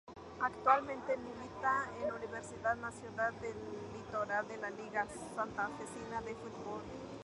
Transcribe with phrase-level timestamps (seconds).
[0.39, 3.55] Actualmente milita en Universidad Nacional del
[3.93, 6.81] Litoral de la Liga Santafesina de Fútbol.